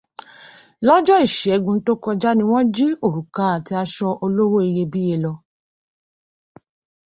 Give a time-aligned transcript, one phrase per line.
[0.85, 5.33] Lọ́jọ́ Ìṣẹ́gun tó kọjá ni wọ́n jí òrùka àti asọ olówó iyebíye lọ